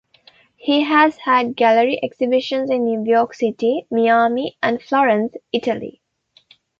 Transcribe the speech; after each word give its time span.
He 0.55 0.81
has 0.85 1.15
had 1.17 1.55
gallery 1.55 1.99
exhibitions 2.03 2.71
in 2.71 2.85
New 2.85 3.03
York 3.05 3.35
City, 3.35 3.85
Miami, 3.91 4.57
and 4.59 4.81
Florence, 4.81 5.33
Italy. 5.53 6.01